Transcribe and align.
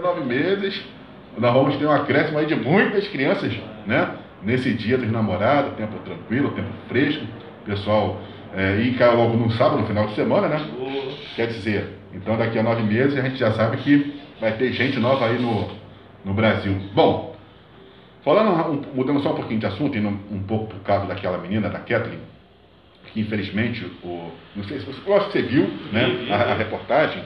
nove 0.00 0.20
meses, 0.20 0.80
nós 1.36 1.52
vamos 1.52 1.76
ter 1.76 1.84
um 1.84 1.90
acréscimo 1.90 2.38
aí 2.38 2.46
de 2.46 2.54
muitas 2.54 3.08
crianças, 3.08 3.52
né? 3.84 4.14
Nesse 4.44 4.72
dia 4.74 4.96
dos 4.96 5.10
namorados, 5.10 5.74
tempo 5.74 5.98
tranquilo, 6.04 6.52
tempo 6.52 6.68
fresco, 6.86 7.26
pessoal, 7.66 8.20
é, 8.54 8.76
e 8.76 8.94
cai 8.94 9.12
logo 9.12 9.36
no 9.36 9.50
sábado, 9.50 9.80
no 9.80 9.88
final 9.88 10.06
de 10.06 10.14
semana, 10.14 10.46
né? 10.46 10.64
Quer 11.34 11.48
dizer, 11.48 11.98
então 12.14 12.36
daqui 12.36 12.56
a 12.60 12.62
nove 12.62 12.84
meses 12.84 13.18
a 13.18 13.22
gente 13.22 13.38
já 13.40 13.50
sabe 13.54 13.78
que 13.78 14.20
vai 14.40 14.52
ter 14.52 14.72
gente 14.72 15.00
nova 15.00 15.26
aí 15.26 15.36
no, 15.36 15.68
no 16.24 16.32
Brasil. 16.32 16.76
Bom, 16.94 17.34
falando, 18.24 18.86
mudando 18.94 19.20
só 19.20 19.32
um 19.32 19.36
pouquinho 19.36 19.58
de 19.58 19.66
assunto, 19.66 19.98
indo 19.98 20.10
um 20.30 20.44
pouco 20.44 20.68
por 20.68 20.80
causa 20.84 21.06
daquela 21.06 21.38
menina, 21.38 21.68
da 21.68 21.80
Kathleen, 21.80 22.20
que 23.12 23.20
infelizmente, 23.20 23.84
o, 24.04 24.30
não 24.54 24.62
sei 24.62 24.78
se 24.78 24.86
você, 24.86 25.00
eu 25.04 25.16
acho 25.16 25.26
que 25.26 25.32
você 25.32 25.42
viu, 25.42 25.68
né, 25.92 26.28
a, 26.30 26.52
a 26.52 26.54
reportagem 26.54 27.20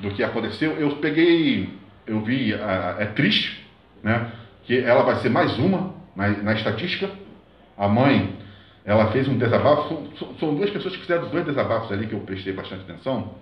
do 0.00 0.10
que 0.10 0.24
aconteceu, 0.24 0.72
eu 0.72 0.96
peguei 0.96 1.80
eu 2.06 2.20
vi, 2.20 2.52
é 2.52 3.06
triste, 3.14 3.64
né? 4.02 4.32
Que 4.64 4.78
ela 4.78 5.02
vai 5.02 5.16
ser 5.16 5.28
mais 5.28 5.58
uma 5.58 5.94
na, 6.14 6.28
na 6.28 6.52
estatística. 6.54 7.10
A 7.76 7.88
mãe, 7.88 8.36
ela 8.84 9.10
fez 9.10 9.28
um 9.28 9.38
desabafo. 9.38 10.08
São, 10.18 10.34
são, 10.38 10.54
duas 10.54 10.70
pessoas 10.70 10.94
que 10.94 11.02
fizeram 11.02 11.28
dois 11.28 11.44
desabafos 11.44 11.90
ali 11.92 12.06
que 12.06 12.14
eu 12.14 12.20
prestei 12.20 12.52
bastante 12.52 12.82
atenção. 12.82 13.34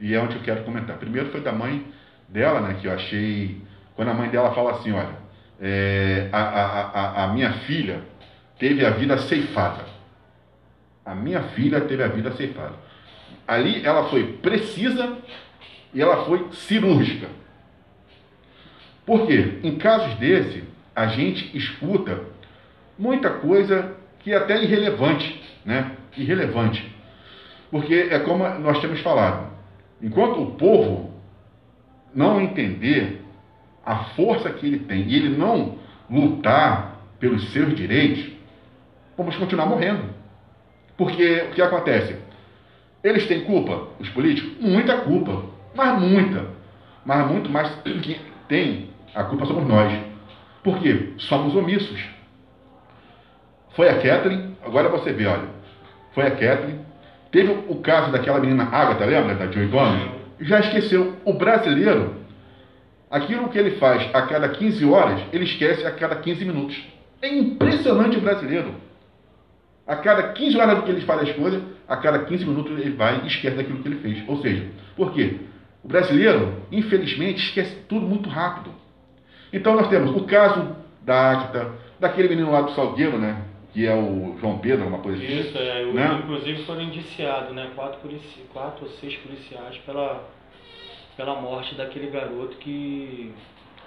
E 0.00 0.14
é 0.14 0.20
onde 0.20 0.36
eu 0.36 0.42
quero 0.42 0.64
comentar. 0.64 0.96
Primeiro 0.96 1.30
foi 1.30 1.40
da 1.40 1.52
mãe 1.52 1.84
dela, 2.28 2.60
né? 2.60 2.76
Que 2.80 2.86
eu 2.86 2.92
achei. 2.92 3.60
Quando 3.94 4.08
a 4.08 4.14
mãe 4.14 4.28
dela 4.28 4.52
fala 4.54 4.72
assim: 4.72 4.92
olha, 4.92 5.16
é, 5.60 6.28
a, 6.32 6.38
a, 6.38 6.82
a, 6.82 7.24
a 7.24 7.28
minha 7.28 7.52
filha 7.60 8.02
teve 8.58 8.84
a 8.84 8.90
vida 8.90 9.18
ceifada. 9.18 9.84
A 11.04 11.14
minha 11.14 11.42
filha 11.54 11.80
teve 11.80 12.02
a 12.02 12.08
vida 12.08 12.32
ceifada. 12.32 12.74
Ali 13.46 13.84
ela 13.84 14.08
foi 14.10 14.34
precisa 14.42 15.16
e 15.94 16.02
ela 16.02 16.24
foi 16.26 16.48
cirúrgica. 16.52 17.28
Por 19.08 19.26
quê? 19.26 19.60
Em 19.62 19.76
casos 19.76 20.16
desse, 20.16 20.64
a 20.94 21.06
gente 21.06 21.56
escuta 21.56 22.24
muita 22.98 23.30
coisa 23.30 23.96
que 24.18 24.34
é 24.34 24.36
até 24.36 24.62
irrelevante, 24.62 25.42
né? 25.64 25.92
Irrelevante. 26.14 26.94
Porque 27.70 27.94
é 28.10 28.18
como 28.18 28.46
nós 28.58 28.78
temos 28.82 29.00
falado. 29.00 29.50
Enquanto 30.02 30.42
o 30.42 30.50
povo 30.56 31.14
não 32.14 32.38
entender 32.38 33.24
a 33.82 33.96
força 34.14 34.50
que 34.50 34.66
ele 34.66 34.80
tem 34.80 35.08
e 35.08 35.16
ele 35.16 35.38
não 35.38 35.78
lutar 36.10 37.00
pelos 37.18 37.50
seus 37.50 37.74
direitos, 37.74 38.30
vamos 39.16 39.34
continuar 39.36 39.64
morrendo. 39.64 40.04
Porque 40.98 41.46
o 41.50 41.54
que 41.54 41.62
acontece? 41.62 42.14
Eles 43.02 43.26
têm 43.26 43.46
culpa, 43.46 43.88
os 43.98 44.10
políticos? 44.10 44.52
Muita 44.60 44.98
culpa, 44.98 45.44
mas 45.74 45.98
muita. 45.98 46.44
Mas 47.06 47.26
muito 47.26 47.48
mais 47.48 47.74
que 48.02 48.20
tem 48.48 48.87
a 49.14 49.24
culpa 49.24 49.46
somos 49.46 49.66
nós. 49.66 49.92
Por 50.62 50.78
quê? 50.78 51.12
Somos 51.18 51.54
omissos. 51.54 52.00
Foi 53.70 53.88
a 53.88 54.00
Kathleen, 54.00 54.56
agora 54.64 54.88
você 54.88 55.12
vê, 55.12 55.26
olha. 55.26 55.48
Foi 56.12 56.26
a 56.26 56.30
Kathleen. 56.30 56.80
Teve 57.30 57.52
o 57.68 57.76
caso 57.76 58.10
daquela 58.10 58.40
menina 58.40 58.64
Agatha, 58.64 59.04
lembra? 59.04 59.34
Da 59.34 59.44
8 59.44 59.78
anos? 59.78 60.10
Já 60.40 60.60
esqueceu. 60.60 61.16
O 61.24 61.32
brasileiro, 61.32 62.14
aquilo 63.10 63.48
que 63.48 63.58
ele 63.58 63.72
faz 63.72 64.08
a 64.14 64.22
cada 64.22 64.48
15 64.48 64.84
horas, 64.84 65.20
ele 65.32 65.44
esquece 65.44 65.86
a 65.86 65.90
cada 65.90 66.16
15 66.16 66.44
minutos. 66.44 66.82
É 67.20 67.28
impressionante 67.28 68.16
o 68.16 68.20
brasileiro. 68.20 68.74
A 69.86 69.96
cada 69.96 70.32
15 70.32 70.58
horas 70.58 70.84
que 70.84 70.90
ele 70.90 71.00
faz 71.02 71.22
as 71.22 71.32
coisas, 71.32 71.62
a 71.86 71.96
cada 71.96 72.18
15 72.20 72.44
minutos 72.44 72.78
ele 72.78 72.90
vai 72.90 73.22
e 73.24 73.26
esquece 73.26 73.56
daquilo 73.56 73.78
que 73.82 73.88
ele 73.88 74.00
fez. 74.00 74.22
Ou 74.28 74.40
seja, 74.40 74.66
por 74.96 75.12
quê? 75.12 75.36
O 75.82 75.88
brasileiro, 75.88 76.54
infelizmente, 76.70 77.42
esquece 77.42 77.74
tudo 77.88 78.06
muito 78.06 78.28
rápido. 78.28 78.70
Então 79.52 79.74
nós 79.74 79.88
temos 79.88 80.14
o 80.16 80.24
caso 80.24 80.76
da 81.02 81.32
Ágata, 81.32 81.72
daquele 81.98 82.28
menino 82.28 82.50
lá 82.50 82.62
do 82.62 82.72
Salgueiro, 82.72 83.18
né? 83.18 83.42
Que 83.72 83.86
é 83.86 83.94
o 83.94 84.36
João 84.40 84.58
Pedro, 84.58 84.84
alguma 84.84 85.02
coisa 85.02 85.22
assim. 85.22 85.40
Isso, 85.40 85.58
é, 85.58 85.84
o, 85.84 85.94
né? 85.94 86.20
inclusive 86.22 86.64
foram 86.64 86.82
indiciados, 86.82 87.54
né? 87.54 87.70
Quatro, 87.74 88.00
polici 88.00 88.40
quatro 88.52 88.84
ou 88.84 88.90
seis 88.92 89.16
policiais 89.16 89.76
pela, 89.78 90.24
pela 91.16 91.40
morte 91.40 91.74
daquele 91.74 92.08
garoto 92.10 92.56
que 92.56 93.32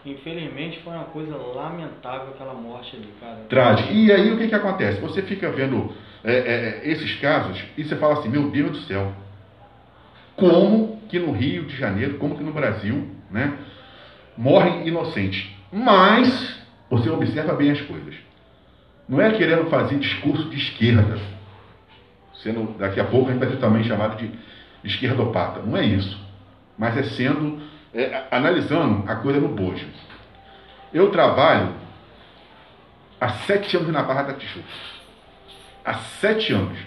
Infelizmente 0.05 0.79
foi 0.79 0.93
uma 0.93 1.05
coisa 1.05 1.35
lamentável 1.35 2.29
aquela 2.29 2.55
morte 2.55 2.95
ali, 2.95 3.13
cara. 3.19 3.37
Trágico. 3.47 3.93
E 3.93 4.11
aí 4.11 4.31
o 4.31 4.37
que, 4.37 4.47
que 4.47 4.55
acontece? 4.55 4.99
Você 4.99 5.21
fica 5.21 5.51
vendo 5.51 5.93
é, 6.23 6.33
é, 6.33 6.81
esses 6.89 7.19
casos 7.19 7.63
e 7.77 7.83
você 7.83 7.95
fala 7.97 8.13
assim, 8.13 8.29
meu 8.29 8.49
Deus 8.49 8.71
do 8.71 8.77
céu, 8.79 9.11
como 10.35 10.99
que 11.07 11.19
no 11.19 11.31
Rio 11.31 11.65
de 11.65 11.77
Janeiro, 11.77 12.17
como 12.17 12.35
que 12.35 12.43
no 12.43 12.51
Brasil, 12.51 13.07
né? 13.29 13.53
Morrem 14.41 14.87
inocentes. 14.87 15.47
Mas 15.71 16.59
você 16.89 17.09
observa 17.09 17.53
bem 17.53 17.69
as 17.69 17.79
coisas. 17.81 18.15
Não 19.07 19.21
é 19.21 19.31
querendo 19.31 19.69
fazer 19.69 19.99
discurso 19.99 20.49
de 20.49 20.57
esquerda, 20.57 21.19
sendo 22.41 22.75
daqui 22.77 22.99
a 22.99 23.03
pouco 23.03 23.29
a 23.29 23.33
gente 23.33 23.39
vai 23.39 23.49
ser 23.49 23.57
também 23.57 23.83
chamado 23.83 24.17
de 24.17 24.31
esquerdopata. 24.83 25.61
Não 25.61 25.77
é 25.77 25.85
isso. 25.85 26.19
Mas 26.75 26.97
é 26.97 27.03
sendo 27.03 27.61
é, 27.93 28.23
analisando 28.31 29.09
a 29.09 29.15
coisa 29.17 29.39
no 29.39 29.49
bojo. 29.49 29.85
Eu 30.91 31.11
trabalho 31.11 31.73
há 33.19 33.29
sete 33.29 33.77
anos 33.77 33.89
na 33.89 34.01
Barra 34.01 34.23
da 34.23 34.33
Tijuca. 34.33 34.67
Há 35.85 35.93
sete 35.93 36.51
anos. 36.51 36.79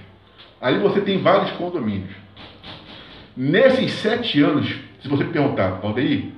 Ali 0.60 0.78
você 0.80 1.00
tem 1.00 1.22
vários 1.22 1.52
condomínios. 1.52 2.14
Nesses 3.36 3.92
sete 3.92 4.42
anos, 4.42 4.68
se 5.00 5.08
você 5.08 5.24
perguntar, 5.24 5.80
Valdeir, 5.80 6.32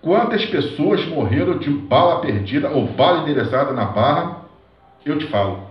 Quantas 0.00 0.44
pessoas 0.46 1.04
morreram 1.06 1.58
de 1.58 1.70
bala 1.70 2.20
perdida 2.20 2.70
ou 2.70 2.86
bala 2.86 3.22
endereçada 3.22 3.72
na 3.72 3.84
barra? 3.84 4.42
Eu 5.04 5.18
te 5.18 5.26
falo. 5.26 5.68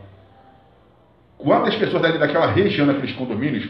Quantas 1.37 1.75
pessoas 1.75 2.01
dali 2.01 2.17
daquela 2.17 2.47
região, 2.47 2.87
daqueles 2.87 3.15
condomínios 3.15 3.69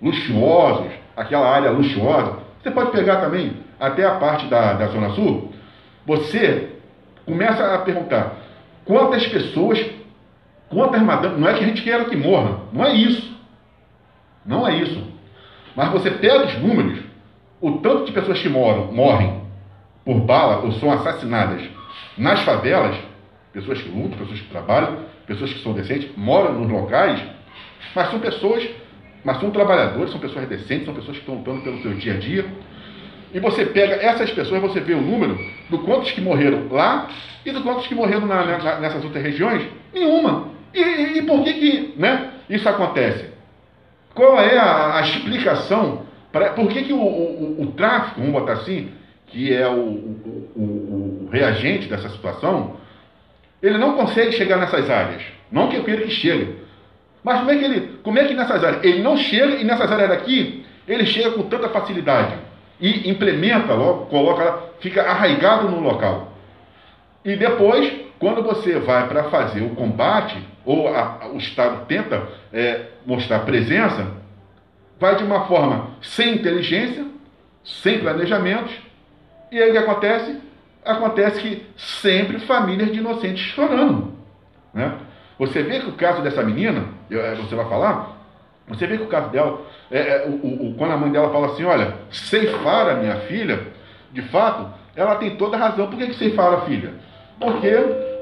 luxuosos, 0.00 0.92
aquela 1.16 1.50
área 1.50 1.70
luxuosa, 1.70 2.38
você 2.62 2.70
pode 2.70 2.90
pegar 2.92 3.16
também 3.16 3.56
até 3.78 4.04
a 4.04 4.14
parte 4.14 4.46
da, 4.46 4.74
da 4.74 4.86
Zona 4.86 5.10
Sul, 5.10 5.52
você 6.06 6.70
começa 7.26 7.74
a 7.74 7.78
perguntar 7.78 8.36
quantas 8.84 9.26
pessoas, 9.26 9.84
quantas 10.70 11.02
madames, 11.02 11.38
não 11.38 11.48
é 11.48 11.54
que 11.54 11.64
a 11.64 11.66
gente 11.66 11.82
queira 11.82 12.04
que 12.06 12.16
morra, 12.16 12.60
não 12.72 12.84
é 12.84 12.94
isso. 12.94 13.36
Não 14.46 14.66
é 14.66 14.74
isso. 14.76 15.04
Mas 15.76 15.90
você 15.90 16.10
pega 16.10 16.46
os 16.46 16.58
números, 16.58 17.00
o 17.60 17.72
tanto 17.72 18.06
de 18.06 18.12
pessoas 18.12 18.40
que 18.40 18.48
moram, 18.48 18.90
morrem 18.92 19.47
por 20.08 20.20
bala 20.20 20.64
ou 20.64 20.72
são 20.72 20.90
assassinadas 20.90 21.60
nas 22.16 22.40
favelas, 22.40 22.96
pessoas 23.52 23.82
que 23.82 23.90
lutam, 23.90 24.16
pessoas 24.16 24.40
que 24.40 24.48
trabalham, 24.48 25.00
pessoas 25.26 25.52
que 25.52 25.62
são 25.62 25.74
decentes, 25.74 26.08
moram 26.16 26.54
nos 26.54 26.70
locais, 26.70 27.20
mas 27.94 28.10
são 28.10 28.18
pessoas, 28.18 28.66
mas 29.22 29.38
são 29.38 29.50
trabalhadores, 29.50 30.10
são 30.10 30.18
pessoas 30.18 30.48
decentes, 30.48 30.86
são 30.86 30.94
pessoas 30.94 31.18
que 31.18 31.22
estão 31.22 31.34
lutando 31.34 31.60
pelo 31.60 31.82
seu 31.82 31.92
dia 31.92 32.14
a 32.14 32.16
dia. 32.16 32.46
E 33.34 33.38
você 33.38 33.66
pega 33.66 33.96
essas 33.96 34.30
pessoas, 34.30 34.62
você 34.62 34.80
vê 34.80 34.94
o 34.94 35.00
número 35.02 35.38
do 35.68 35.80
quantos 35.80 36.10
que 36.12 36.22
morreram 36.22 36.68
lá 36.70 37.08
e 37.44 37.50
do 37.50 37.60
quantos 37.60 37.86
que 37.86 37.94
morreram 37.94 38.26
na, 38.26 38.46
na, 38.46 38.80
nessas 38.80 39.04
outras 39.04 39.22
regiões? 39.22 39.68
Nenhuma. 39.92 40.48
E, 40.72 40.80
e, 40.80 41.18
e, 41.18 41.22
por 41.22 41.44
que, 41.44 41.52
que 41.52 41.94
né, 41.98 42.30
isso 42.48 42.66
acontece? 42.66 43.26
Qual 44.14 44.40
é 44.40 44.56
a, 44.56 44.96
a 44.96 45.00
explicação? 45.02 46.06
Para, 46.32 46.54
por 46.54 46.66
que, 46.68 46.84
que 46.84 46.94
o, 46.94 46.98
o, 46.98 47.62
o 47.62 47.66
tráfico, 47.72 48.20
vamos 48.20 48.32
botar 48.32 48.54
assim, 48.54 48.88
que 49.28 49.52
é 49.52 49.68
o, 49.68 49.80
o, 49.80 50.50
o, 50.56 51.26
o, 51.26 51.28
reagente 51.30 51.88
dessa 51.88 52.08
situação, 52.08 52.76
ele 53.62 53.78
não 53.78 53.96
consegue 53.96 54.32
chegar 54.32 54.56
nessas 54.56 54.88
áreas. 54.88 55.22
Não 55.50 55.68
que 55.68 55.76
eu 55.76 55.84
queira 55.84 56.02
que 56.02 56.10
chegue. 56.10 56.56
Mas 57.22 57.38
como 57.38 57.50
é 57.50 57.58
que 57.58 57.64
ele, 57.64 57.98
como 58.02 58.18
é 58.18 58.24
que 58.24 58.34
nessas 58.34 58.62
áreas? 58.62 58.84
Ele 58.84 59.02
não 59.02 59.16
chega 59.16 59.56
e 59.56 59.64
nessas 59.64 59.90
áreas 59.90 60.08
daqui, 60.08 60.64
ele 60.86 61.04
chega 61.06 61.32
com 61.32 61.42
tanta 61.42 61.68
facilidade. 61.68 62.34
E 62.80 63.10
implementa 63.10 63.74
logo, 63.74 64.06
coloca, 64.06 64.58
fica 64.80 65.02
arraigado 65.02 65.68
no 65.68 65.80
local. 65.80 66.32
E 67.24 67.36
depois, 67.36 67.92
quando 68.18 68.42
você 68.42 68.78
vai 68.78 69.08
para 69.08 69.24
fazer 69.24 69.62
o 69.62 69.74
combate, 69.74 70.38
ou 70.64 70.88
a, 70.88 71.28
o 71.32 71.38
Estado 71.38 71.86
tenta 71.86 72.28
é, 72.52 72.86
mostrar 73.04 73.40
presença, 73.40 74.06
vai 74.98 75.16
de 75.16 75.24
uma 75.24 75.46
forma 75.46 75.90
sem 76.00 76.34
inteligência, 76.34 77.04
sem 77.64 77.98
planejamentos, 77.98 78.72
e 79.50 79.62
aí 79.62 79.70
o 79.70 79.72
que 79.72 79.78
acontece? 79.78 80.36
Acontece 80.84 81.40
que 81.40 81.66
sempre 81.76 82.38
famílias 82.40 82.92
de 82.92 82.98
inocentes 82.98 83.42
chorando. 83.46 84.12
Né? 84.72 84.94
Você 85.38 85.62
vê 85.62 85.80
que 85.80 85.88
o 85.88 85.92
caso 85.92 86.22
dessa 86.22 86.42
menina, 86.42 86.84
é, 87.10 87.34
você 87.34 87.54
vai 87.54 87.68
falar, 87.68 88.16
você 88.68 88.86
vê 88.86 88.96
que 88.96 89.04
o 89.04 89.08
caso 89.08 89.30
dela, 89.30 89.62
é, 89.90 89.98
é, 89.98 90.26
o, 90.26 90.68
o, 90.70 90.74
quando 90.76 90.92
a 90.92 90.96
mãe 90.96 91.10
dela 91.10 91.30
fala 91.30 91.48
assim, 91.48 91.64
olha, 91.64 91.94
ceifar 92.10 92.88
a 92.88 92.94
minha 92.94 93.16
filha, 93.20 93.60
de 94.12 94.22
fato, 94.22 94.68
ela 94.94 95.16
tem 95.16 95.36
toda 95.36 95.56
a 95.56 95.60
razão. 95.60 95.88
Por 95.88 95.98
que, 95.98 96.08
que 96.08 96.14
ceifar 96.14 96.52
a 96.52 96.60
filha? 96.62 96.92
Porque 97.38 97.72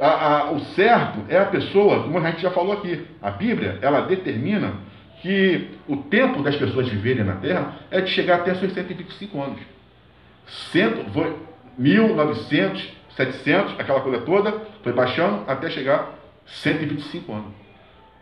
a, 0.01 0.09
a, 0.09 0.51
o 0.53 0.61
certo 0.61 1.21
é 1.29 1.39
a 1.39 1.47
pessoa, 1.47 2.03
como 2.03 2.19
a 2.19 2.31
gente 2.31 2.43
já 2.43 2.51
falou 2.51 2.75
aqui, 2.75 3.07
a 3.23 3.31
Bíblia, 3.31 3.79
ela 3.81 4.03
determina 4.03 4.75
que 5.23 5.71
o 5.89 5.97
tempo 5.97 6.43
das 6.43 6.55
pessoas 6.57 6.89
viverem 6.89 7.25
na 7.25 7.37
Terra 7.37 7.75
é 7.91 8.01
de 8.01 8.11
chegar 8.11 8.37
até 8.37 8.55
seus 8.55 8.73
125 8.73 9.43
anos. 9.43 9.76
Cento, 10.73 11.05
1900, 11.77 12.97
700, 13.17 13.81
aquela 13.81 14.01
coisa 14.01 14.21
toda, 14.21 14.53
foi 14.83 14.93
baixando 14.93 15.43
até 15.47 15.69
chegar 15.71 16.15
125 16.47 17.33
anos. 17.33 17.53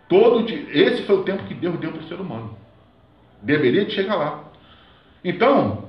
Todo 0.08 0.44
dia, 0.44 0.64
esse 0.70 1.02
foi 1.02 1.16
o 1.16 1.22
tempo 1.22 1.44
que 1.44 1.54
Deus 1.54 1.78
deu 1.78 1.92
para 1.92 2.00
o 2.00 2.08
ser 2.08 2.14
humano. 2.14 2.56
Deveria 3.42 3.84
de 3.84 3.92
chegar 3.92 4.16
lá. 4.16 4.44
Então, 5.24 5.84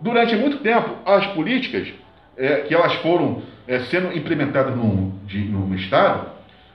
durante 0.00 0.34
muito 0.36 0.58
tempo, 0.58 0.96
as 1.04 1.26
políticas 1.28 1.88
é, 2.36 2.62
que 2.62 2.74
elas 2.74 2.94
foram 2.96 3.42
é, 3.66 3.80
sendo 3.80 4.16
implementadas 4.16 4.74
no, 4.74 5.12
de, 5.26 5.38
no 5.38 5.74
Estado, 5.74 6.30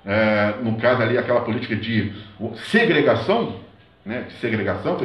é, 0.06 0.56
no 0.62 0.78
caso 0.78 1.02
ali 1.02 1.18
aquela 1.18 1.42
política 1.42 1.76
de 1.76 2.14
segregação, 2.70 3.60
né, 4.06 4.26
de 4.28 4.34
segregação, 4.34 4.98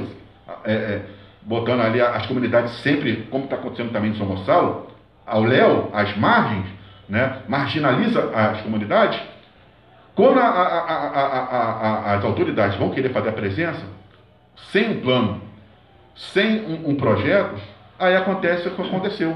botando 1.49 1.81
ali 1.81 1.99
as 1.99 2.27
comunidades 2.27 2.71
sempre, 2.83 3.27
como 3.31 3.45
está 3.45 3.57
acontecendo 3.57 3.91
também 3.91 4.11
em 4.11 4.15
São 4.17 4.27
Gonçalo, 4.27 4.87
ao 5.27 5.43
léu, 5.43 5.89
às 5.95 6.15
margens, 6.15 6.67
né, 7.09 7.39
marginaliza 7.49 8.31
as 8.35 8.61
comunidades, 8.61 9.19
quando 10.15 10.39
a, 10.39 10.47
a, 10.47 12.11
a, 12.11 12.15
as 12.17 12.25
autoridades 12.25 12.77
vão 12.77 12.91
querer 12.91 13.11
fazer 13.15 13.31
a 13.31 13.33
presença, 13.33 13.83
sem 14.71 14.91
um 14.91 15.01
plano, 15.01 15.41
sem 16.15 16.61
um, 16.67 16.91
um 16.91 16.95
projeto, 16.97 17.59
aí 17.99 18.15
acontece 18.15 18.69
o 18.69 18.73
que 18.73 18.83
aconteceu. 18.83 19.35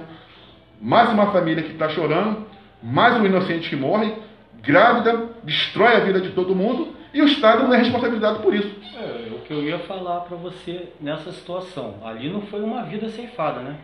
Mais 0.81 1.09
uma 1.09 1.33
família 1.33 1.63
que 1.63 1.73
está 1.73 1.89
chorando, 1.89 2.47
mais 2.83 3.17
um 3.17 3.25
inocente 3.25 3.71
que 3.71 3.77
morre, 3.77 4.13
grávida, 4.61 5.31
destrói 5.45 5.97
a 5.97 6.01
vida 6.01 6.21
de 6.21 6.31
todo 6.31 6.55
mundo 6.55 6.95
e 7.15 7.23
o 7.23 7.27
Estado 7.27 7.63
não 7.63 7.73
é 7.73 7.79
responsabilizado 7.79 8.41
por 8.41 8.55
isso. 8.55 8.71
É, 8.99 9.32
eu 9.53 9.63
ia 9.63 9.79
falar 9.81 10.21
para 10.21 10.37
você 10.37 10.93
nessa 11.01 11.33
situação. 11.33 12.01
Ali 12.05 12.29
não 12.29 12.43
foi 12.43 12.63
uma 12.63 12.83
vida 12.85 13.09
ceifada, 13.09 13.61
né? 13.61 13.79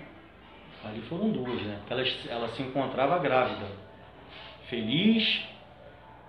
Ali 0.84 1.00
foram 1.02 1.30
duas, 1.30 1.60
né? 1.62 1.78
Ela, 1.88 2.04
ela 2.28 2.48
se 2.48 2.62
encontrava 2.62 3.18
grávida, 3.18 3.66
feliz, 4.68 5.42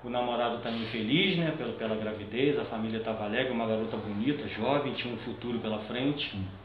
o 0.03 0.09
namorado 0.09 0.59
também 0.59 0.85
feliz, 0.87 1.37
né? 1.37 1.53
Pela, 1.57 1.73
pela 1.73 1.95
gravidez, 1.95 2.57
a 2.59 2.65
família 2.65 2.97
estava 2.97 3.25
alegre, 3.25 3.51
uma 3.51 3.67
garota 3.67 3.97
bonita, 3.97 4.47
jovem, 4.49 4.93
tinha 4.93 5.13
um 5.13 5.17
futuro 5.17 5.59
pela 5.59 5.79
frente. 5.79 6.35
Hum 6.35 6.59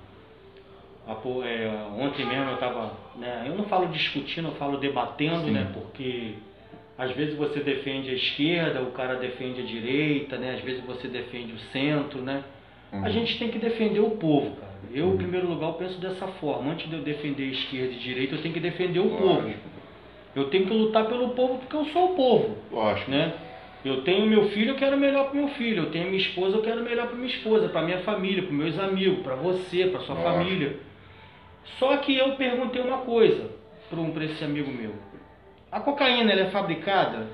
é, 1.44 1.86
ontem 1.98 2.24
mesmo 2.24 2.50
eu 2.50 2.54
estava, 2.54 2.92
né, 3.16 3.44
eu 3.46 3.54
não 3.54 3.64
falo 3.64 3.88
discutindo, 3.88 4.48
eu 4.48 4.54
falo 4.54 4.78
debatendo, 4.78 5.50
né, 5.50 5.70
porque 5.74 6.34
às 6.96 7.10
vezes 7.12 7.36
você 7.36 7.60
defende 7.60 8.10
a 8.10 8.14
esquerda, 8.14 8.82
o 8.82 8.92
cara 8.92 9.16
defende 9.16 9.60
a 9.60 9.64
direita, 9.64 10.38
né, 10.38 10.54
às 10.54 10.60
vezes 10.62 10.82
você 10.84 11.06
defende 11.08 11.52
o 11.52 11.58
centro, 11.72 12.22
né. 12.22 12.42
Uhum. 12.94 13.04
A 13.04 13.08
gente 13.10 13.38
tem 13.38 13.48
que 13.50 13.58
defender 13.58 14.00
o 14.00 14.10
povo, 14.10 14.56
cara. 14.56 14.72
Eu, 14.92 15.14
em 15.14 15.16
primeiro 15.16 15.48
lugar, 15.48 15.68
eu 15.68 15.72
penso 15.74 16.00
dessa 16.00 16.26
forma. 16.28 16.72
Antes 16.72 16.88
de 16.88 16.94
eu 16.94 17.02
defender 17.02 17.46
esquerda 17.46 17.92
e 17.92 17.98
direita, 17.98 18.36
eu 18.36 18.42
tenho 18.42 18.54
que 18.54 18.60
defender 18.60 19.00
o 19.00 19.08
Lógico. 19.08 19.22
povo. 19.26 19.54
Eu 20.36 20.50
tenho 20.50 20.66
que 20.66 20.72
lutar 20.72 21.06
pelo 21.06 21.30
povo 21.30 21.58
porque 21.58 21.74
eu 21.76 21.84
sou 21.86 22.12
o 22.12 22.16
povo. 22.16 22.56
Lógico. 22.70 23.10
Né? 23.10 23.32
Eu 23.84 24.02
tenho 24.02 24.26
meu 24.26 24.48
filho, 24.50 24.70
eu 24.70 24.76
quero 24.76 24.96
melhor 24.96 25.26
para 25.30 25.34
meu 25.34 25.48
filho. 25.48 25.84
Eu 25.84 25.90
tenho 25.90 26.06
minha 26.06 26.18
esposa, 26.18 26.56
eu 26.56 26.62
quero 26.62 26.82
melhor 26.82 27.08
para 27.08 27.16
minha 27.16 27.28
esposa, 27.28 27.68
para 27.68 27.82
minha 27.82 27.98
família, 27.98 28.42
para 28.44 28.52
meus 28.52 28.78
amigos, 28.78 29.22
para 29.22 29.34
você, 29.34 29.86
para 29.86 30.00
sua 30.00 30.14
Lógico. 30.14 30.32
família. 30.32 30.76
Só 31.78 31.96
que 31.98 32.16
eu 32.16 32.36
perguntei 32.36 32.80
uma 32.80 32.98
coisa 32.98 33.50
para 33.90 34.00
um, 34.00 34.22
esse 34.22 34.44
amigo 34.44 34.70
meu. 34.70 34.94
A 35.70 35.80
cocaína 35.80 36.32
ela 36.32 36.42
é 36.42 36.50
fabricada 36.50 37.26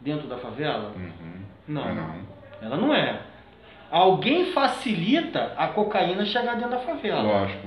dentro 0.00 0.26
da 0.26 0.38
favela? 0.38 0.92
Uhum. 0.96 1.42
Não. 1.68 1.94
Não. 1.94 2.14
Ela 2.62 2.76
não 2.76 2.94
é. 2.94 3.20
Alguém 3.92 4.52
facilita 4.52 5.52
a 5.54 5.68
cocaína 5.68 6.24
chegar 6.24 6.54
dentro 6.54 6.70
da 6.70 6.78
favela. 6.78 7.20
Lógico. 7.20 7.66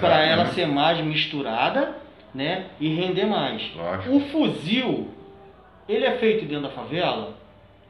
Para 0.00 0.24
ela 0.24 0.46
ser 0.46 0.66
mais 0.66 0.98
misturada 1.04 1.94
né, 2.34 2.68
e 2.80 2.88
render 2.94 3.26
mais. 3.26 3.62
Lógico. 3.76 4.16
O 4.16 4.20
fuzil, 4.20 5.08
ele 5.86 6.06
é 6.06 6.12
feito 6.12 6.46
dentro 6.46 6.62
da 6.62 6.70
favela? 6.70 7.34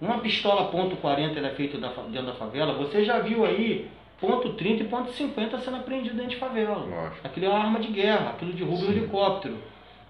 Uma 0.01 0.19
pistola 0.19 0.73
.40 0.73 1.37
ele 1.37 1.47
é 1.47 1.51
feito 1.51 1.79
dentro 1.79 2.27
da 2.27 2.33
favela? 2.33 2.73
Você 2.75 3.05
já 3.05 3.21
viu 3.21 3.47
aí 3.47 3.89
ponto 4.21 4.55
30 4.55 4.83
e 4.83 4.87
ponto 4.89 5.13
50 5.13 5.61
sendo 5.61 5.77
apreendido 5.77 6.17
dentro 6.17 6.31
de 6.31 6.37
favela. 6.37 6.85
Lógico. 6.85 7.21
Aquilo 7.25 7.47
é 7.47 7.49
uma 7.49 7.61
arma 7.61 7.79
de 7.79 7.93
guerra, 7.93 8.31
aquilo 8.31 8.53
derruba 8.55 8.87
um 8.87 8.91
helicóptero. 8.91 9.57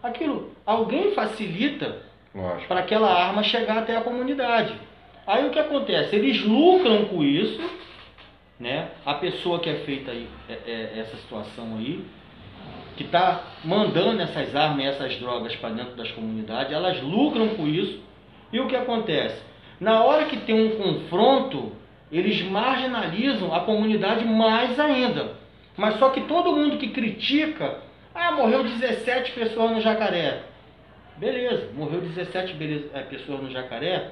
Aquilo, 0.03 0.53
alguém 0.65 1.13
facilita 1.13 1.99
para 2.67 2.81
aquela 2.81 3.13
arma 3.13 3.43
chegar 3.43 3.77
até 3.77 3.95
a 3.95 4.01
comunidade. 4.01 4.75
Aí 5.29 5.47
o 5.47 5.51
que 5.51 5.59
acontece? 5.59 6.17
Eles 6.17 6.43
lucram 6.43 7.05
com 7.05 7.23
isso, 7.23 7.61
né? 8.59 8.89
A 9.05 9.13
pessoa 9.13 9.61
que 9.61 9.69
é 9.69 9.75
feita 9.75 10.11
aí, 10.11 10.27
é, 10.49 10.55
é, 10.67 10.99
essa 11.01 11.17
situação 11.19 11.77
aí, 11.77 12.03
que 12.97 13.05
está 13.05 13.45
mandando 13.63 14.23
essas 14.23 14.57
armas 14.57 14.87
essas 14.87 15.17
drogas 15.17 15.55
para 15.57 15.69
dentro 15.69 15.95
das 15.97 16.11
comunidades, 16.13 16.73
elas 16.73 17.03
lucram 17.03 17.49
com 17.51 17.69
isso. 17.69 18.01
E 18.51 18.59
o 18.59 18.67
que 18.67 18.75
acontece? 18.75 19.41
Na 19.79 20.03
hora 20.03 20.25
que 20.25 20.39
tem 20.39 20.67
um 20.67 20.77
confronto 20.77 21.73
eles 22.11 22.41
marginalizam 22.43 23.55
a 23.55 23.61
comunidade 23.61 24.25
mais 24.25 24.81
ainda. 24.81 25.33
Mas 25.77 25.99
só 25.99 26.09
que 26.09 26.23
todo 26.23 26.57
mundo 26.57 26.79
que 26.79 26.89
critica, 26.89 27.81
ah, 28.15 28.33
morreu 28.33 28.65
17 28.65 29.33
pessoas 29.33 29.73
no 29.73 29.81
jacaré. 29.83 30.43
Beleza, 31.19 31.71
morreu 31.75 32.01
17 32.01 32.55
beleza, 32.55 32.89
é, 32.95 33.03
pessoas 33.03 33.43
no 33.43 33.51
jacaré. 33.51 34.11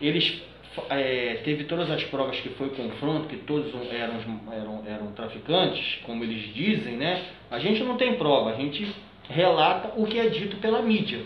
Eles 0.00 0.42
é, 0.90 1.40
teve 1.44 1.64
todas 1.64 1.90
as 1.90 2.04
provas 2.04 2.38
que 2.40 2.50
foi 2.50 2.70
confronto, 2.70 3.28
que 3.28 3.36
todos 3.36 3.72
eram, 3.90 4.14
eram, 4.52 4.82
eram 4.86 5.12
traficantes, 5.12 6.00
como 6.04 6.22
eles 6.22 6.52
dizem, 6.54 6.96
né? 6.96 7.22
A 7.50 7.58
gente 7.58 7.82
não 7.82 7.96
tem 7.96 8.14
prova, 8.16 8.50
a 8.50 8.54
gente 8.54 8.94
relata 9.28 9.92
o 9.96 10.06
que 10.06 10.18
é 10.18 10.28
dito 10.28 10.56
pela 10.58 10.82
mídia. 10.82 11.20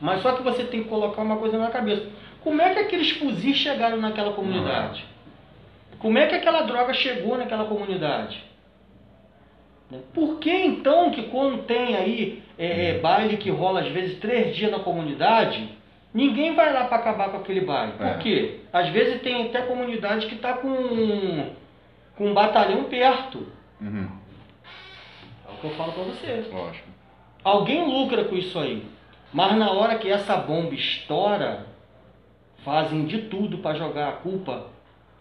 Mas 0.00 0.22
só 0.22 0.32
que 0.32 0.42
você 0.42 0.64
tem 0.64 0.82
que 0.82 0.88
colocar 0.88 1.22
uma 1.22 1.36
coisa 1.36 1.58
na 1.58 1.68
cabeça. 1.68 2.08
Como 2.42 2.62
é 2.62 2.72
que 2.72 2.80
aqueles 2.80 3.10
fuzis 3.10 3.56
chegaram 3.56 3.98
naquela 3.98 4.32
comunidade? 4.32 5.04
Como 5.98 6.16
é 6.16 6.26
que 6.26 6.34
aquela 6.34 6.62
droga 6.62 6.94
chegou 6.94 7.36
naquela 7.36 7.64
comunidade? 7.64 8.42
Por 10.12 10.38
que 10.38 10.50
então 10.50 11.10
que 11.10 11.24
quando 11.24 11.64
tem 11.64 11.96
aí 11.96 12.42
é, 12.58 12.90
é, 12.90 12.98
baile 12.98 13.38
que 13.38 13.50
rola 13.50 13.80
às 13.80 13.88
vezes 13.88 14.18
três 14.18 14.54
dias 14.54 14.70
na 14.70 14.78
comunidade, 14.80 15.68
ninguém 16.12 16.54
vai 16.54 16.72
lá 16.72 16.84
para 16.84 16.98
acabar 16.98 17.30
com 17.30 17.38
aquele 17.38 17.60
baile? 17.62 17.92
Por 17.92 18.06
é. 18.06 18.18
quê? 18.18 18.60
Às 18.72 18.88
vezes 18.90 19.22
tem 19.22 19.46
até 19.46 19.62
comunidade 19.62 20.26
que 20.26 20.34
está 20.34 20.54
com, 20.54 21.50
com 22.16 22.26
um 22.26 22.34
batalhão 22.34 22.84
perto. 22.84 23.46
Uhum. 23.80 24.08
É 25.46 25.52
o 25.52 25.56
que 25.56 25.64
eu 25.64 25.70
falo 25.70 25.92
para 25.92 26.04
você. 26.04 26.48
Lógico. 26.52 26.88
Alguém 27.44 27.84
lucra 27.84 28.24
com 28.24 28.36
isso 28.36 28.58
aí. 28.58 28.84
Mas 29.32 29.56
na 29.56 29.70
hora 29.70 29.98
que 29.98 30.10
essa 30.10 30.36
bomba 30.36 30.74
estoura, 30.74 31.66
fazem 32.64 33.06
de 33.06 33.22
tudo 33.22 33.58
para 33.58 33.78
jogar 33.78 34.08
a 34.08 34.12
culpa 34.12 34.66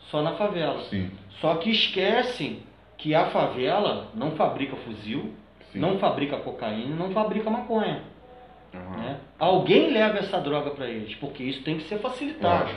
só 0.09 0.21
na 0.21 0.33
favela. 0.33 0.81
Sim. 0.83 1.11
Só 1.39 1.55
que 1.55 1.69
esquecem 1.69 2.63
que 2.97 3.13
a 3.13 3.27
favela 3.27 4.09
não 4.13 4.31
fabrica 4.31 4.75
fuzil, 4.75 5.33
Sim. 5.71 5.79
não 5.79 5.99
fabrica 5.99 6.37
cocaína, 6.37 6.95
não 6.95 7.11
fabrica 7.11 7.49
maconha. 7.49 8.03
Uhum. 8.73 8.97
Né? 8.97 9.17
Alguém 9.39 9.91
leva 9.91 10.19
essa 10.19 10.39
droga 10.39 10.71
para 10.71 10.87
eles, 10.87 11.15
porque 11.15 11.43
isso 11.43 11.61
tem 11.63 11.77
que 11.77 11.83
ser 11.83 11.99
facilitado. 11.99 12.71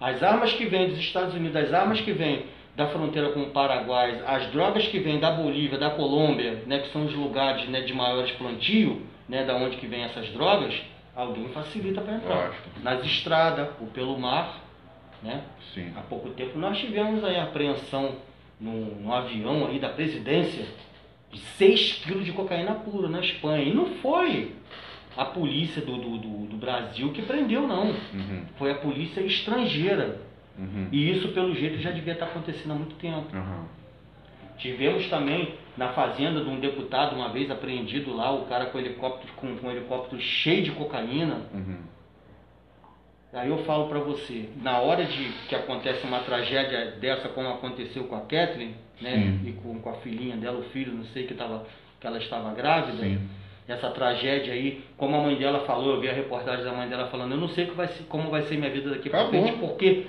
As 0.00 0.22
armas 0.22 0.52
que 0.52 0.64
vêm 0.64 0.88
dos 0.88 0.98
Estados 0.98 1.34
Unidos, 1.34 1.56
as 1.56 1.72
armas 1.72 2.00
que 2.00 2.12
vêm 2.12 2.46
da 2.74 2.86
fronteira 2.86 3.30
com 3.32 3.42
o 3.42 3.50
Paraguai, 3.50 4.22
as 4.26 4.46
drogas 4.46 4.86
que 4.86 4.98
vêm 4.98 5.18
da 5.18 5.30
Bolívia, 5.30 5.78
da 5.78 5.90
Colômbia, 5.90 6.62
né, 6.66 6.78
que 6.78 6.92
são 6.92 7.04
os 7.04 7.14
lugares 7.14 7.68
né, 7.68 7.82
de 7.82 7.92
maiores 7.92 8.30
plantio, 8.32 9.02
né, 9.28 9.44
da 9.44 9.54
onde 9.54 9.76
que 9.76 9.86
vêm 9.86 10.04
essas 10.04 10.28
drogas, 10.30 10.74
alguém 11.14 11.48
facilita 11.48 12.00
para 12.00 12.14
entrar. 12.14 12.46
Lógico. 12.46 12.68
Nas 12.82 13.04
estradas 13.04 13.68
ou 13.80 13.88
pelo 13.88 14.18
mar, 14.18 14.60
né? 15.22 15.42
Sim. 15.74 15.92
Há 15.96 16.00
pouco 16.00 16.30
tempo 16.30 16.58
nós 16.58 16.78
tivemos 16.78 17.22
aí 17.22 17.36
a 17.36 17.44
apreensão 17.44 18.16
no, 18.58 18.94
no 18.96 19.12
avião 19.12 19.66
aí 19.66 19.78
da 19.78 19.88
presidência 19.88 20.66
de 21.30 21.38
6 21.38 22.04
quilos 22.04 22.24
de 22.24 22.32
cocaína 22.32 22.74
pura 22.74 23.08
na 23.08 23.20
Espanha. 23.20 23.62
E 23.62 23.74
não 23.74 23.86
foi 23.96 24.54
a 25.20 25.26
polícia 25.26 25.82
do, 25.82 25.98
do, 25.98 26.16
do, 26.16 26.46
do 26.46 26.56
Brasil 26.56 27.12
que 27.12 27.20
prendeu, 27.20 27.68
não. 27.68 27.88
Uhum. 27.90 28.42
Foi 28.56 28.70
a 28.70 28.76
polícia 28.76 29.20
estrangeira. 29.20 30.18
Uhum. 30.58 30.88
E 30.90 31.10
isso, 31.10 31.28
pelo 31.28 31.54
jeito, 31.54 31.76
já 31.78 31.90
devia 31.90 32.14
estar 32.14 32.24
acontecendo 32.24 32.70
há 32.70 32.74
muito 32.74 32.94
tempo. 32.94 33.36
Uhum. 33.36 33.64
Tivemos 34.56 35.06
também 35.10 35.56
na 35.76 35.88
fazenda 35.92 36.42
de 36.42 36.48
um 36.48 36.58
deputado, 36.58 37.14
uma 37.14 37.28
vez 37.28 37.50
apreendido 37.50 38.16
lá, 38.16 38.32
o 38.32 38.46
cara 38.46 38.66
com 38.66 38.78
helicóptero, 38.78 39.30
com, 39.34 39.54
com 39.58 39.66
um 39.66 39.70
helicóptero 39.70 40.22
cheio 40.22 40.62
de 40.62 40.70
cocaína. 40.70 41.42
Uhum. 41.52 41.80
Aí 43.34 43.50
eu 43.50 43.58
falo 43.64 43.88
para 43.88 43.98
você, 43.98 44.48
na 44.62 44.78
hora 44.78 45.04
de 45.04 45.24
que 45.50 45.54
acontece 45.54 46.06
uma 46.06 46.20
tragédia 46.20 46.92
dessa, 46.92 47.28
como 47.28 47.46
aconteceu 47.46 48.04
com 48.04 48.16
a 48.16 48.20
Kathleen, 48.22 48.74
né? 49.02 49.16
Sim. 49.16 49.48
E 49.50 49.52
com, 49.52 49.78
com 49.80 49.90
a 49.90 49.94
filhinha 49.96 50.36
dela, 50.36 50.60
o 50.60 50.64
filho, 50.70 50.94
não 50.94 51.04
sei 51.04 51.26
que, 51.26 51.34
tava, 51.34 51.66
que 52.00 52.06
ela 52.06 52.16
estava 52.16 52.54
grávida. 52.54 53.02
Sim. 53.02 53.28
Essa 53.70 53.88
tragédia 53.90 54.52
aí, 54.52 54.82
como 54.96 55.14
a 55.14 55.20
mãe 55.20 55.36
dela 55.36 55.60
falou, 55.60 55.94
eu 55.94 56.00
vi 56.00 56.08
a 56.08 56.12
reportagem 56.12 56.64
da 56.64 56.72
mãe 56.72 56.88
dela 56.88 57.06
falando, 57.06 57.30
eu 57.32 57.38
não 57.38 57.48
sei 57.48 57.66
vai 57.66 57.86
ser, 57.86 58.02
como 58.08 58.28
vai 58.28 58.42
ser 58.42 58.56
minha 58.56 58.70
vida 58.70 58.90
daqui 58.90 59.08
para 59.08 59.28
frente, 59.28 59.52
porque 59.60 60.06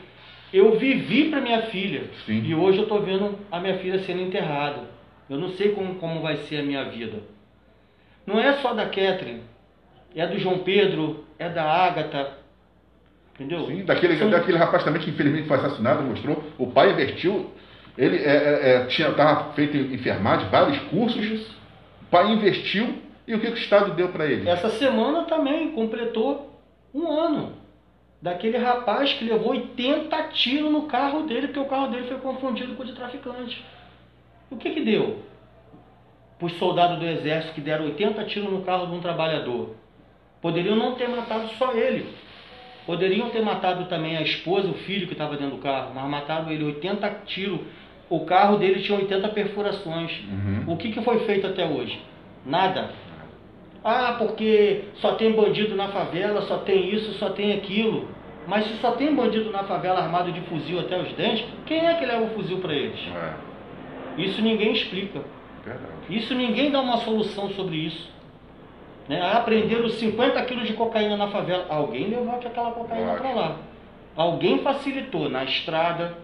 eu 0.51 0.79
vivi 0.79 1.29
para 1.29 1.39
minha 1.41 1.61
filha. 1.63 2.05
Sim. 2.25 2.41
E 2.43 2.55
hoje 2.55 2.79
eu 2.79 2.83
estou 2.83 3.01
vendo 3.03 3.37
a 3.51 3.59
minha 3.59 3.77
filha 3.77 3.99
sendo 3.99 4.21
enterrada. 4.23 4.81
Eu 5.29 5.37
não 5.37 5.49
sei 5.49 5.73
como, 5.73 5.95
como 5.95 6.21
vai 6.21 6.37
ser 6.37 6.57
a 6.57 6.63
minha 6.63 6.83
vida. 6.85 7.19
Não 8.25 8.39
é 8.39 8.53
só 8.53 8.73
da 8.73 8.85
Catherine, 8.85 9.41
é 10.15 10.25
do 10.25 10.39
João 10.39 10.59
Pedro, 10.59 11.23
é 11.37 11.47
da 11.47 11.63
Ágata, 11.63 12.37
entendeu? 13.35 13.67
Sim, 13.67 13.85
daquele, 13.85 14.17
São- 14.17 14.29
daquele 14.29 14.57
rapaz 14.57 14.83
também 14.83 15.01
que 15.03 15.11
infelizmente 15.11 15.47
foi 15.47 15.57
assassinado, 15.57 16.01
mostrou. 16.01 16.43
O 16.57 16.67
pai 16.67 16.91
investiu, 16.91 17.51
ele 17.95 18.17
é, 18.17 18.21
é, 18.21 18.71
é, 18.75 18.85
tinha 18.85 19.11
tava 19.11 19.53
feito 19.53 19.77
enfermagem, 19.77 20.49
vários 20.49 20.79
cursos. 20.89 21.47
O 22.01 22.05
pai 22.09 22.31
investiu 22.31 22.95
e 23.31 23.35
o 23.35 23.39
que, 23.39 23.47
o 23.47 23.53
Estado 23.53 23.93
deu 23.93 24.09
para 24.09 24.25
ele? 24.25 24.49
Essa 24.49 24.69
semana 24.71 25.23
também 25.23 25.71
completou 25.71 26.59
um 26.93 27.09
ano 27.09 27.53
daquele 28.21 28.57
rapaz 28.57 29.13
que 29.13 29.23
levou 29.23 29.51
80 29.51 30.21
tiros 30.33 30.69
no 30.69 30.81
carro 30.81 31.21
dele, 31.23 31.47
porque 31.47 31.59
o 31.61 31.65
carro 31.65 31.87
dele 31.87 32.07
foi 32.07 32.17
confundido 32.17 32.75
com 32.75 32.83
o 32.83 32.85
de 32.85 32.91
traficante. 32.91 33.63
O 34.49 34.57
que 34.57 34.71
que 34.71 34.81
deu? 34.81 35.19
Para 36.37 36.45
os 36.45 36.57
soldados 36.57 36.99
do 36.99 37.05
exército 37.05 37.53
que 37.53 37.61
deram 37.61 37.85
80 37.85 38.21
tiros 38.25 38.51
no 38.51 38.63
carro 38.63 38.87
de 38.87 38.95
um 38.95 38.99
trabalhador. 38.99 39.77
Poderiam 40.41 40.75
não 40.75 40.95
ter 40.95 41.07
matado 41.07 41.47
só 41.57 41.71
ele. 41.71 42.13
Poderiam 42.85 43.29
ter 43.29 43.41
matado 43.41 43.85
também 43.85 44.17
a 44.17 44.23
esposa, 44.23 44.67
o 44.67 44.73
filho 44.73 45.07
que 45.07 45.13
estava 45.13 45.37
dentro 45.37 45.55
do 45.55 45.61
carro, 45.61 45.93
mas 45.95 46.03
mataram 46.09 46.51
ele 46.51 46.65
80 46.65 47.09
tiros. 47.27 47.61
O 48.09 48.25
carro 48.25 48.57
dele 48.57 48.81
tinha 48.81 48.97
80 48.97 49.29
perfurações. 49.29 50.11
Uhum. 50.19 50.73
O 50.73 50.75
que, 50.75 50.91
que 50.91 51.01
foi 51.01 51.19
feito 51.19 51.47
até 51.47 51.65
hoje? 51.65 51.97
Nada. 52.45 52.91
Ah, 53.83 54.15
porque 54.17 54.85
só 54.95 55.13
tem 55.15 55.31
bandido 55.31 55.75
na 55.75 55.87
favela, 55.87 56.41
só 56.43 56.57
tem 56.57 56.93
isso, 56.93 57.13
só 57.13 57.29
tem 57.29 57.53
aquilo. 57.53 58.07
Mas 58.47 58.65
se 58.65 58.75
só 58.77 58.91
tem 58.91 59.15
bandido 59.15 59.51
na 59.51 59.63
favela 59.63 59.99
armado 59.99 60.31
de 60.31 60.41
fuzil 60.41 60.79
até 60.79 60.99
os 60.99 61.11
dentes, 61.13 61.45
quem 61.65 61.87
é 61.87 61.93
que 61.95 62.05
leva 62.05 62.23
o 62.23 62.29
fuzil 62.29 62.59
para 62.59 62.73
eles? 62.73 62.99
É, 63.15 64.21
Isso 64.21 64.41
ninguém 64.41 64.73
explica. 64.73 65.21
verdade. 65.63 65.91
Isso 66.09 66.33
ninguém 66.33 66.71
dá 66.71 66.81
uma 66.81 66.97
solução 66.97 67.49
sobre 67.51 67.77
isso. 67.77 68.09
Né? 69.07 69.19
Ah, 69.21 69.39
prenderam 69.39 69.89
50 69.89 70.41
quilos 70.45 70.67
de 70.67 70.73
cocaína 70.73 71.17
na 71.17 71.27
favela. 71.27 71.65
Alguém 71.69 72.07
levou 72.07 72.33
aquela 72.35 72.71
cocaína 72.71 73.13
para 73.15 73.33
lá. 73.33 73.57
Alguém 74.15 74.59
facilitou 74.59 75.29
na 75.29 75.43
estrada. 75.43 76.17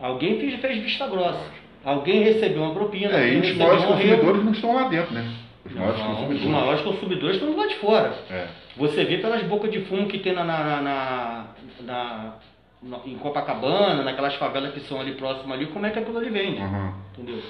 Alguém 0.00 0.38
fez, 0.38 0.60
fez 0.60 0.82
vista 0.82 1.06
grossa. 1.06 1.44
Alguém 1.84 2.22
recebeu 2.22 2.62
uma 2.62 2.74
propina. 2.74 3.16
É, 3.16 3.34
e 3.34 3.40
os 3.40 3.50
um 3.50 3.58
consumidores 3.58 4.44
não 4.44 4.52
estão 4.52 4.74
lá 4.74 4.88
dentro, 4.88 5.12
né? 5.14 5.28
Os 5.64 5.72
maiores 5.72 5.98
Não, 5.98 6.10
os 6.12 6.18
consumidores. 6.18 6.50
maiores 6.50 6.80
consumidores 6.82 7.36
estão 7.36 7.56
lá 7.56 7.66
de 7.66 7.74
fora. 7.76 8.14
É. 8.30 8.48
Você 8.76 9.04
vê 9.04 9.18
pelas 9.18 9.42
bocas 9.44 9.70
de 9.70 9.80
fumo 9.82 10.06
que 10.08 10.18
tem 10.18 10.34
na, 10.34 10.44
na, 10.44 10.62
na- 10.64 10.82
na- 10.82 11.44
na- 11.82 12.34
na- 12.82 13.00
em 13.06 13.16
Copacabana, 13.16 14.02
naquelas 14.02 14.34
favelas 14.34 14.74
que 14.74 14.80
são 14.80 15.00
ali 15.00 15.12
próximas 15.12 15.56
ali, 15.56 15.66
como 15.66 15.86
é 15.86 15.90
que 15.90 15.98
aquilo 15.98 16.18
ali 16.18 16.28
vende. 16.30 16.60
Uhum. 16.60 16.92
Entendeu? 17.14 17.42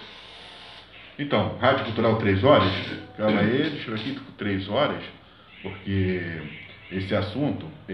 Então, 1.18 1.56
Rádio 1.60 1.84
Cultural 1.86 2.16
3 2.16 2.42
horas, 2.44 2.72
calma 3.16 3.40
aí, 3.40 3.70
deixa 3.70 3.90
eu 3.90 3.94
aqui 3.94 4.18
3 4.36 4.68
horas, 4.68 5.02
porque 5.62 6.40
esse 6.90 7.14
assunto, 7.14 7.66
ele 7.88 7.92